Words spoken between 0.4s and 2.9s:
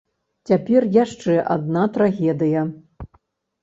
Цяпер яшчэ адна трагедыя.